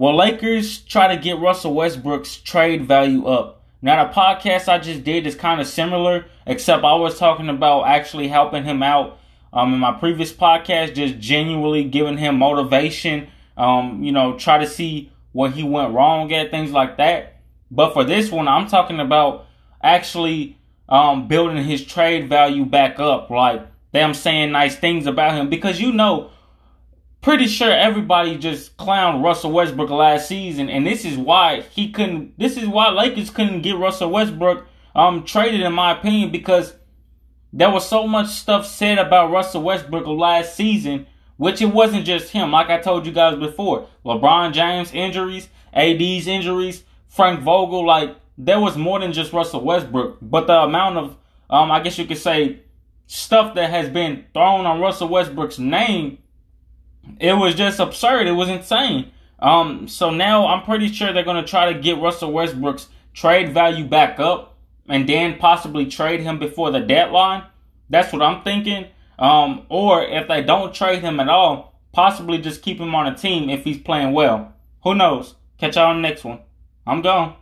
[0.00, 3.60] Will Lakers try to get Russell Westbrook's trade value up?
[3.82, 7.82] Now, the podcast I just did is kind of similar, except I was talking about
[7.82, 9.18] actually helping him out
[9.52, 13.28] um, in my previous podcast, just genuinely giving him motivation,
[13.58, 17.42] um, you know, try to see what he went wrong at, things like that.
[17.70, 19.48] But for this one, I'm talking about
[19.82, 20.56] actually
[20.88, 25.78] um, building his trade value back up, like them saying nice things about him, because
[25.78, 26.30] you know,
[27.22, 32.38] pretty sure everybody just clowned Russell Westbrook last season, and this is why he couldn't.
[32.38, 36.74] This is why Lakers couldn't get Russell Westbrook um traded, in my opinion, because
[37.52, 41.06] there was so much stuff said about Russell Westbrook last season,
[41.36, 42.52] which it wasn't just him.
[42.52, 48.60] Like I told you guys before, LeBron James injuries, AD's injuries, Frank Vogel, like there
[48.60, 51.16] was more than just Russell Westbrook, but the amount of,
[51.50, 52.60] um, I guess you could say,
[53.06, 56.18] stuff that has been thrown on Russell Westbrook's name,
[57.18, 58.26] it was just absurd.
[58.26, 59.10] It was insane.
[59.38, 63.52] Um, so now I'm pretty sure they're going to try to get Russell Westbrook's trade
[63.52, 64.56] value back up
[64.88, 67.44] and then possibly trade him before the deadline.
[67.88, 68.86] That's what I'm thinking.
[69.18, 73.16] Um, or if they don't trade him at all, possibly just keep him on a
[73.16, 74.54] team if he's playing well.
[74.84, 75.36] Who knows?
[75.58, 76.40] Catch y'all on the next one.
[76.86, 77.36] I'm gone.